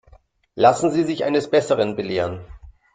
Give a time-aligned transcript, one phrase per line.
[0.55, 2.43] Lassen Sie sich eines Besseren belehren.